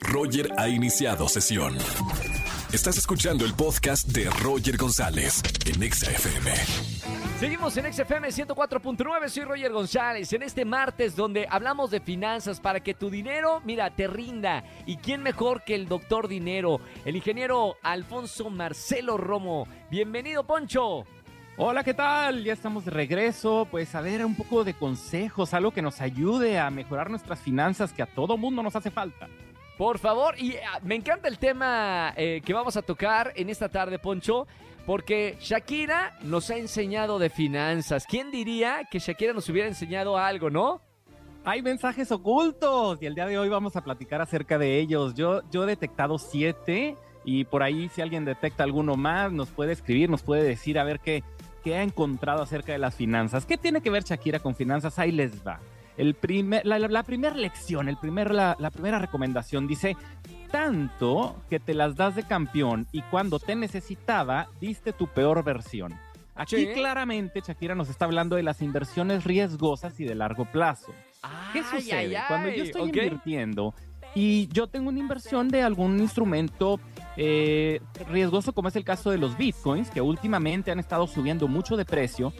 [0.00, 1.76] Roger ha iniciado sesión.
[2.72, 6.50] Estás escuchando el podcast de Roger González en Exa FM.
[7.38, 12.80] Seguimos en XFM 104.9, soy Roger González, en este martes donde hablamos de finanzas para
[12.80, 14.64] que tu dinero, mira, te rinda.
[14.86, 19.68] ¿Y quién mejor que el doctor dinero, el ingeniero Alfonso Marcelo Romo?
[19.90, 21.04] Bienvenido, Poncho.
[21.56, 22.44] Hola, ¿qué tal?
[22.44, 26.58] Ya estamos de regreso, pues a ver un poco de consejos, algo que nos ayude
[26.58, 29.28] a mejorar nuestras finanzas que a todo mundo nos hace falta.
[29.78, 33.68] Por favor, y ah, me encanta el tema eh, que vamos a tocar en esta
[33.68, 34.48] tarde, Poncho,
[34.84, 38.04] porque Shakira nos ha enseñado de finanzas.
[38.04, 40.82] ¿Quién diría que Shakira nos hubiera enseñado algo, no?
[41.44, 45.14] Hay mensajes ocultos y el día de hoy vamos a platicar acerca de ellos.
[45.14, 49.72] Yo, yo he detectado siete y por ahí si alguien detecta alguno más nos puede
[49.72, 51.22] escribir, nos puede decir a ver qué,
[51.62, 53.46] qué ha encontrado acerca de las finanzas.
[53.46, 54.98] ¿Qué tiene que ver Shakira con finanzas?
[54.98, 55.60] Ahí les va.
[55.98, 59.96] El primer, la, la, primera lección, el primer, la, la primera recomendación dice,
[60.50, 65.94] tanto que te las das de campeón y cuando te necesitaba, diste tu peor versión.
[66.34, 66.68] Aquí Sí.
[66.72, 70.92] claramente Shakira nos está hablando de las inversiones riesgosas y de largo plazo.
[71.52, 71.92] ¿Qué sucede?
[71.96, 73.74] ay, ay, Cuando yo estoy invirtiendo
[74.14, 76.78] y yo tengo una inversión de algún instrumento
[77.16, 81.76] eh, riesgoso, como es el caso de los bitcoins, que últimamente han estado subiendo mucho
[81.76, 82.32] de precio,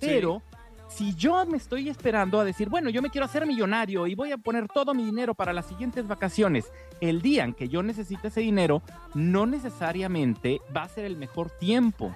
[0.00, 0.42] pero
[0.88, 4.32] si yo me estoy esperando a decir, bueno, yo me quiero hacer millonario y voy
[4.32, 8.28] a poner todo mi dinero para las siguientes vacaciones, el día en que yo necesite
[8.28, 8.82] ese dinero,
[9.14, 12.14] no necesariamente va a ser el mejor tiempo.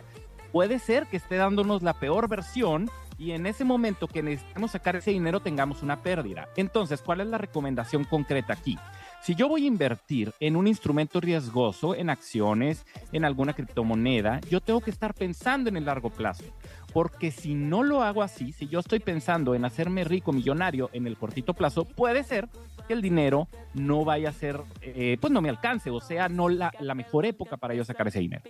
[0.52, 4.96] Puede ser que esté dándonos la peor versión y en ese momento que necesitamos sacar
[4.96, 6.48] ese dinero tengamos una pérdida.
[6.56, 8.78] Entonces, ¿cuál es la recomendación concreta aquí?
[9.22, 14.61] Si yo voy a invertir en un instrumento riesgoso, en acciones, en alguna criptomoneda, yo
[14.61, 16.44] tengo que estar pensando en el largo plazo.
[16.92, 21.06] Porque si no lo hago así, si yo estoy pensando en hacerme rico, millonario en
[21.06, 22.48] el cortito plazo, puede ser
[22.86, 26.48] que el dinero no vaya a ser, eh, pues no me alcance, o sea, no
[26.48, 28.42] la, la mejor época para yo sacar ese dinero.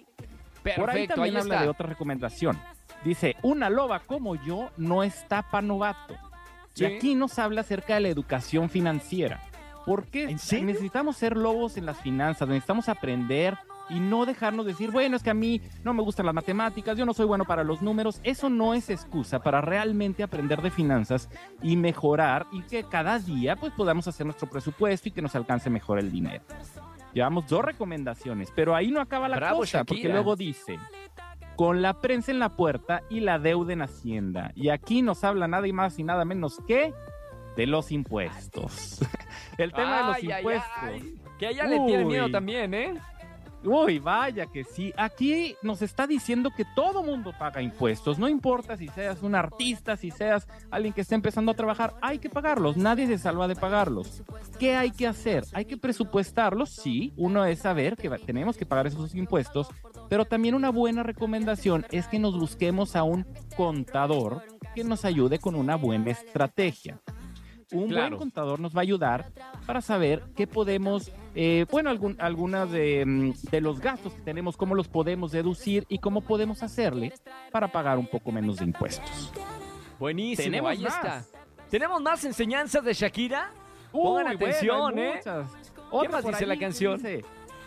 [0.76, 1.64] Por ahí también ahí habla está.
[1.64, 2.58] de otra recomendación.
[3.04, 6.14] Dice, una loba como yo no está pa' novato.
[6.74, 6.84] Sí.
[6.84, 9.47] Y aquí nos habla acerca de la educación financiera.
[9.88, 10.66] Porque ¿En serio?
[10.66, 13.56] necesitamos ser lobos en las finanzas, necesitamos aprender
[13.88, 17.06] y no dejarnos decir, bueno, es que a mí no me gustan las matemáticas, yo
[17.06, 18.20] no soy bueno para los números.
[18.22, 21.30] Eso no es excusa para realmente aprender de finanzas
[21.62, 25.70] y mejorar y que cada día pues podamos hacer nuestro presupuesto y que nos alcance
[25.70, 26.44] mejor el dinero.
[27.14, 30.78] Llevamos dos recomendaciones, pero ahí no acaba la Bravo, cosa, porque luego dice,
[31.56, 34.52] con la prensa en la puerta y la deuda en Hacienda.
[34.54, 36.92] Y aquí nos habla nada y más y nada menos que
[37.56, 39.00] de los impuestos.
[39.58, 40.72] El tema de los ay, impuestos.
[40.80, 41.14] ay.
[41.38, 42.94] Que a ella le tiene miedo también, ¿eh?
[43.64, 44.92] Uy, vaya que sí.
[44.96, 48.18] Aquí nos está diciendo que todo mundo paga impuestos.
[48.18, 52.18] No importa si seas un artista, si seas alguien que está empezando a trabajar, hay
[52.18, 52.76] que pagarlos.
[52.76, 54.22] Nadie se salva de pagarlos.
[54.60, 55.44] ¿Qué hay que hacer?
[55.52, 56.70] Hay que presupuestarlos.
[56.70, 59.68] Sí, uno es saber que tenemos que pagar esos impuestos,
[60.08, 63.26] pero también una buena recomendación es que nos busquemos a un
[63.56, 67.00] contador que nos ayude con una buena estrategia.
[67.72, 68.08] Un Claro.
[68.16, 69.30] buen contador nos va a ayudar
[69.66, 74.56] para saber qué podemos, eh, bueno, algún, algunas de, mm, de los gastos que tenemos,
[74.56, 77.12] cómo los podemos deducir y cómo podemos hacerle
[77.52, 79.32] para pagar un poco menos de impuestos.
[79.98, 80.94] Buenísimo, Tenemos ahí más.
[80.94, 81.24] está.
[81.70, 83.50] ¿Tenemos más enseñanzas de Shakira?
[83.92, 85.20] Uy, Pongan atención, ¿eh?
[85.22, 86.96] ¿Qué más dice la canción?
[86.96, 87.24] dice,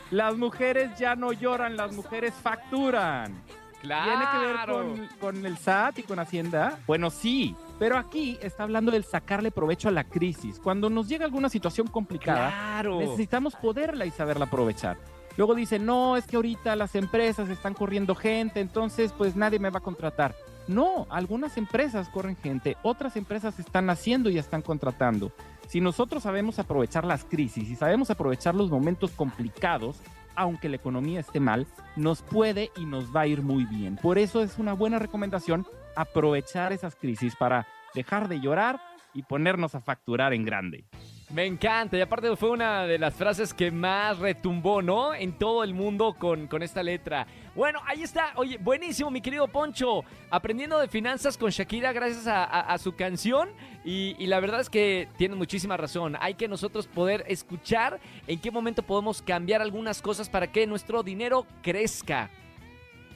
[0.09, 3.41] las mujeres ya no lloran, las mujeres facturan.
[3.81, 4.11] Claro.
[4.11, 6.77] ¿Tiene que ver con, con el SAT y con Hacienda?
[6.85, 10.59] Bueno, sí, pero aquí está hablando del sacarle provecho a la crisis.
[10.59, 12.99] Cuando nos llega alguna situación complicada, Claro.
[12.99, 14.97] necesitamos poderla y saberla aprovechar.
[15.35, 19.71] Luego dice, no, es que ahorita las empresas están corriendo gente, entonces pues nadie me
[19.71, 20.35] va a contratar.
[20.67, 25.31] No, algunas empresas corren gente, otras empresas están haciendo y están contratando.
[25.67, 29.97] Si nosotros sabemos aprovechar las crisis y sabemos aprovechar los momentos complicados,
[30.35, 31.65] aunque la economía esté mal,
[31.95, 33.95] nos puede y nos va a ir muy bien.
[33.95, 35.65] Por eso es una buena recomendación
[35.95, 38.79] aprovechar esas crisis para dejar de llorar
[39.13, 40.85] y ponernos a facturar en grande.
[41.33, 45.13] Me encanta, y aparte fue una de las frases que más retumbó, ¿no?
[45.15, 47.25] En todo el mundo con, con esta letra.
[47.55, 48.33] Bueno, ahí está.
[48.35, 50.03] Oye, buenísimo, mi querido Poncho.
[50.29, 53.49] Aprendiendo de finanzas con Shakira gracias a, su canción.
[53.85, 56.17] Y, y la verdad es que tiene muchísima razón.
[56.19, 61.01] Hay que nosotros poder escuchar en qué momento podemos cambiar algunas cosas para que nuestro
[61.01, 62.29] dinero crezca.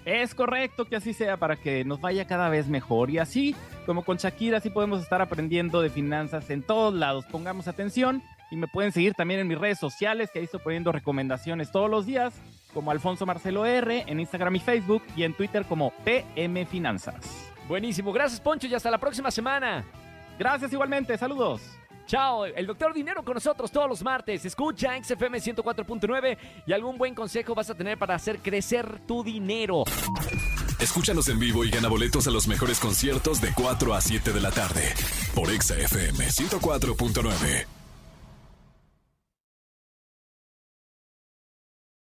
[0.06, 3.56] Es correcto que así sea para que nos vaya cada vez mejor y así
[3.88, 7.26] como con Shakira así podemos estar aprendiendo de finanzas en todos lados.
[7.26, 8.22] Pongamos atención
[8.52, 11.90] y me pueden seguir también en mis redes sociales que ahí estoy poniendo recomendaciones todos
[11.90, 12.36] los días
[12.72, 17.52] como Alfonso Marcelo R en Instagram y Facebook y en Twitter como PM Finanzas.
[17.68, 19.84] Buenísimo, gracias Poncho y hasta la próxima semana.
[20.38, 21.62] Gracias igualmente, saludos.
[22.08, 24.46] Chao, el doctor Dinero con nosotros todos los martes.
[24.46, 26.38] Escucha XFM 104.9
[26.68, 29.84] y algún buen consejo vas a tener para hacer crecer tu dinero.
[30.80, 34.42] Escúchanos en vivo y gana boletos a los mejores conciertos de 4 a 7 de
[34.42, 34.94] la tarde
[35.34, 37.85] por XFM 104.9.